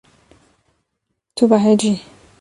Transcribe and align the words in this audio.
Tu 1.35 1.43
behecî. 1.51 1.93